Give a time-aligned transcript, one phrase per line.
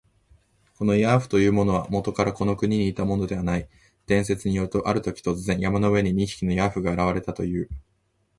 [0.79, 3.69] このヤーフというものは、もとからこの国にいたものではない。
[4.07, 7.69] 伝説によると、あるとき、突然、山の上に二匹のヤーフが現れたという。